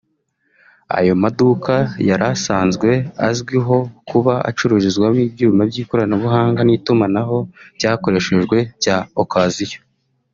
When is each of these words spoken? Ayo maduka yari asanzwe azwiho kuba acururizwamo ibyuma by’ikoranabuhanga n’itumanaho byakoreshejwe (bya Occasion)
Ayo 0.97 1.13
maduka 1.23 1.73
yari 2.09 2.25
asanzwe 2.33 2.89
azwiho 3.27 3.77
kuba 4.09 4.33
acururizwamo 4.49 5.21
ibyuma 5.27 5.61
by’ikoranabuhanga 5.69 6.61
n’itumanaho 6.63 7.37
byakoreshejwe 7.77 8.57
(bya 8.79 8.97
Occasion) 9.23 9.81